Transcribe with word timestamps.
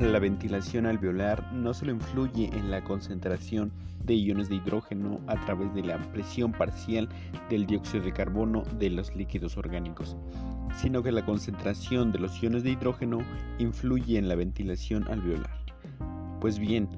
La 0.00 0.20
ventilación 0.20 0.86
alveolar 0.86 1.52
no 1.52 1.74
solo 1.74 1.90
influye 1.90 2.50
en 2.56 2.70
la 2.70 2.84
concentración 2.84 3.72
de 4.04 4.14
iones 4.14 4.48
de 4.48 4.54
hidrógeno 4.54 5.20
a 5.26 5.34
través 5.44 5.74
de 5.74 5.82
la 5.82 5.98
presión 6.12 6.52
parcial 6.52 7.08
del 7.50 7.66
dióxido 7.66 8.04
de 8.04 8.12
carbono 8.12 8.62
de 8.78 8.90
los 8.90 9.12
líquidos 9.16 9.56
orgánicos, 9.56 10.16
sino 10.76 11.02
que 11.02 11.10
la 11.10 11.26
concentración 11.26 12.12
de 12.12 12.20
los 12.20 12.40
iones 12.40 12.62
de 12.62 12.70
hidrógeno 12.70 13.18
influye 13.58 14.18
en 14.18 14.28
la 14.28 14.36
ventilación 14.36 15.02
alveolar. 15.08 15.50
Pues 16.40 16.60
bien, 16.60 16.88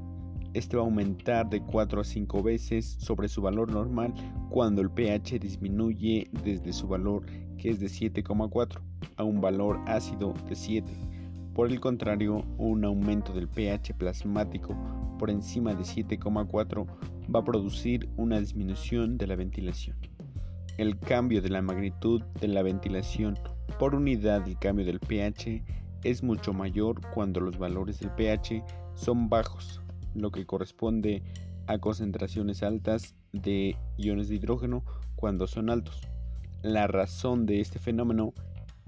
este 0.52 0.76
va 0.76 0.82
a 0.82 0.84
aumentar 0.84 1.48
de 1.48 1.62
4 1.62 2.02
a 2.02 2.04
5 2.04 2.42
veces 2.42 2.96
sobre 2.98 3.28
su 3.28 3.40
valor 3.40 3.72
normal 3.72 4.12
cuando 4.50 4.82
el 4.82 4.90
pH 4.90 5.38
disminuye 5.38 6.28
desde 6.44 6.74
su 6.74 6.86
valor 6.86 7.24
que 7.56 7.70
es 7.70 7.80
de 7.80 7.86
7,4 7.86 8.78
a 9.16 9.24
un 9.24 9.40
valor 9.40 9.80
ácido 9.86 10.34
de 10.46 10.54
7. 10.54 11.19
Por 11.60 11.70
el 11.70 11.78
contrario, 11.78 12.46
un 12.56 12.86
aumento 12.86 13.34
del 13.34 13.46
pH 13.46 13.92
plasmático 13.92 14.74
por 15.18 15.28
encima 15.28 15.74
de 15.74 15.82
7,4 15.82 16.86
va 17.30 17.40
a 17.40 17.44
producir 17.44 18.08
una 18.16 18.40
disminución 18.40 19.18
de 19.18 19.26
la 19.26 19.36
ventilación. 19.36 19.94
El 20.78 20.98
cambio 20.98 21.42
de 21.42 21.50
la 21.50 21.60
magnitud 21.60 22.22
de 22.40 22.48
la 22.48 22.62
ventilación 22.62 23.38
por 23.78 23.94
unidad 23.94 24.40
del 24.40 24.58
cambio 24.58 24.86
del 24.86 25.00
pH 25.00 25.62
es 26.02 26.22
mucho 26.22 26.54
mayor 26.54 27.02
cuando 27.12 27.40
los 27.40 27.58
valores 27.58 28.00
del 28.00 28.10
pH 28.12 28.64
son 28.94 29.28
bajos 29.28 29.82
lo 30.14 30.30
que 30.30 30.46
corresponde 30.46 31.22
a 31.66 31.76
concentraciones 31.76 32.62
altas 32.62 33.16
de 33.34 33.76
iones 33.98 34.30
de 34.30 34.36
hidrógeno 34.36 34.82
cuando 35.14 35.46
son 35.46 35.68
altos. 35.68 36.08
La 36.62 36.86
razón 36.86 37.44
de 37.44 37.60
este 37.60 37.78
fenómeno 37.78 38.32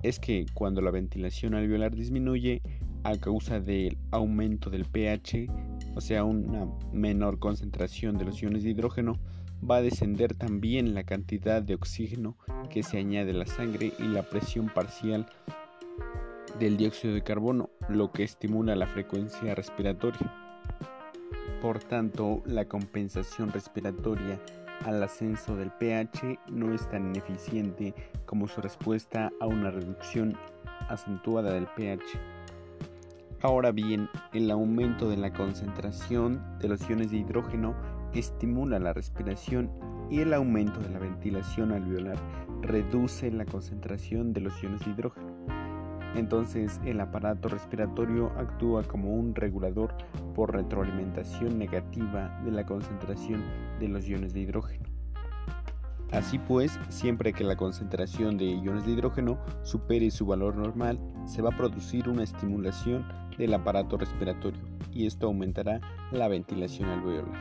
es 0.03 0.19
que 0.19 0.47
cuando 0.55 0.81
la 0.81 0.91
ventilación 0.91 1.55
alveolar 1.55 1.95
disminuye 1.95 2.63
a 3.05 3.17
causa 3.17 3.61
del 3.61 3.99
aumento 4.11 4.71
del 4.71 4.85
pH, 4.85 5.49
o 5.95 6.01
sea, 6.01 6.25
una 6.25 6.69
menor 6.93 7.39
concentración 7.39 8.19
de 8.19 8.25
los 8.25 8.43
iones 8.43 8.63
de 8.63 8.71
hidrógeno, 8.71 9.19
va 9.69 9.77
a 9.77 9.83
descender 9.83 10.35
también 10.35 10.95
la 10.95 11.05
cantidad 11.05 11.63
de 11.63 11.75
oxígeno 11.75 12.37
que 12.69 12.83
se 12.83 12.99
añade 12.99 13.31
a 13.31 13.35
la 13.35 13.47
sangre 13.47 13.93
y 13.99 14.05
la 14.05 14.23
presión 14.23 14.69
parcial 14.69 15.27
del 16.59 16.77
dióxido 16.77 17.15
de 17.15 17.23
carbono, 17.23 17.71
lo 17.89 18.13
que 18.13 18.25
estimula 18.25 18.75
la 18.77 18.87
frecuencia 18.87 19.55
respiratoria. 19.55 20.33
Por 21.61 21.79
tanto, 21.79 22.43
la 22.45 22.67
compensación 22.67 23.53
respiratoria 23.53 24.41
al 24.85 25.03
ascenso 25.03 25.57
del 25.57 25.71
pH 25.71 26.39
no 26.49 26.73
es 26.75 26.89
tan 26.91 27.09
ineficiente 27.09 27.95
como 28.27 28.49
su 28.49 28.61
respuesta 28.61 29.31
a 29.41 29.47
una 29.47 29.71
reducción 29.71 30.37
acentuada 30.89 31.53
del 31.53 31.67
pH. 31.77 32.03
Ahora 33.43 33.73
bien, 33.73 34.09
el 34.33 34.51
aumento 34.51 35.09
de 35.09 35.17
la 35.17 35.33
concentración 35.33 36.41
de 36.61 36.69
los 36.69 36.89
iones 36.89 37.11
de 37.11 37.19
hidrógeno 37.19 37.75
estimula 38.15 38.79
la 38.79 38.93
respiración 38.93 39.71
y 40.11 40.21
el 40.21 40.33
aumento 40.35 40.79
de 40.81 40.91
la 40.91 40.99
ventilación 40.99 41.73
alveolar 41.73 42.19
reduce 42.61 43.31
la 43.31 43.45
concentración 43.45 44.33
de 44.33 44.43
los 44.43 44.63
iones 44.63 44.85
de 44.85 44.91
hidrógeno. 44.93 45.42
Entonces 46.15 46.81
el 46.85 47.01
aparato 47.01 47.49
respiratorio 47.49 48.31
actúa 48.37 48.83
como 48.83 49.15
un 49.15 49.35
regulador 49.35 49.95
por 50.35 50.53
retroalimentación 50.53 51.59
negativa 51.59 52.39
de 52.45 52.51
la 52.51 52.67
concentración 52.67 53.43
de 53.81 53.89
los 53.89 54.07
iones 54.07 54.35
de 54.35 54.41
hidrógeno. 54.41 54.85
Así 56.13 56.39
pues, 56.39 56.79
siempre 56.91 57.33
que 57.33 57.43
la 57.43 57.57
concentración 57.57 58.37
de 58.37 58.45
iones 58.45 58.85
de 58.85 58.93
hidrógeno 58.93 59.39
supere 59.63 60.11
su 60.11 60.27
valor 60.27 60.57
normal, 60.57 61.01
se 61.25 61.41
va 61.41 61.49
a 61.49 61.57
producir 61.57 62.07
una 62.07 62.23
estimulación 62.23 63.07
del 63.39 63.55
aparato 63.55 63.97
respiratorio 63.97 64.61
y 64.93 65.07
esto 65.07 65.29
aumentará 65.29 65.81
la 66.11 66.29
ventilación 66.29 66.91
alveolar. 66.91 67.33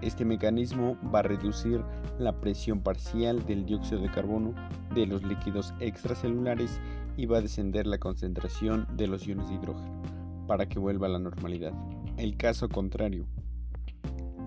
Este 0.00 0.24
mecanismo 0.24 0.96
va 1.14 1.20
a 1.20 1.22
reducir 1.22 1.80
la 2.18 2.32
presión 2.32 2.80
parcial 2.80 3.46
del 3.46 3.64
dióxido 3.64 4.00
de 4.00 4.10
carbono 4.10 4.52
de 4.96 5.06
los 5.06 5.22
líquidos 5.22 5.72
extracelulares 5.78 6.80
y 7.16 7.26
va 7.26 7.38
a 7.38 7.42
descender 7.42 7.86
la 7.86 7.98
concentración 7.98 8.86
de 8.96 9.06
los 9.06 9.26
iones 9.26 9.48
de 9.48 9.54
hidrógeno 9.54 10.02
para 10.46 10.68
que 10.68 10.78
vuelva 10.78 11.06
a 11.06 11.10
la 11.10 11.18
normalidad. 11.18 11.72
El 12.16 12.36
caso 12.36 12.68
contrario, 12.68 13.26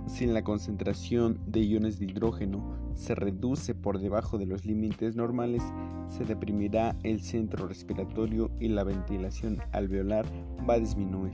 si 0.07 0.27
la 0.27 0.43
concentración 0.43 1.39
de 1.47 1.61
iones 1.61 1.99
de 1.99 2.05
hidrógeno 2.05 2.63
se 2.93 3.15
reduce 3.15 3.73
por 3.73 3.99
debajo 3.99 4.37
de 4.37 4.45
los 4.45 4.65
límites 4.65 5.15
normales, 5.15 5.63
se 6.09 6.25
deprimirá 6.25 6.95
el 7.03 7.21
centro 7.21 7.67
respiratorio 7.67 8.51
y 8.59 8.67
la 8.69 8.83
ventilación 8.83 9.59
alveolar 9.71 10.25
va 10.69 10.75
a 10.75 10.79
disminuir. 10.79 11.33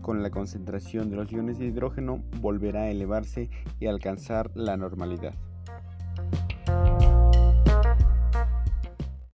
Con 0.00 0.22
la 0.22 0.30
concentración 0.30 1.10
de 1.10 1.16
los 1.16 1.32
iones 1.32 1.58
de 1.58 1.66
hidrógeno 1.66 2.22
volverá 2.40 2.82
a 2.82 2.90
elevarse 2.90 3.50
y 3.80 3.86
alcanzar 3.86 4.50
la 4.54 4.76
normalidad. 4.76 5.34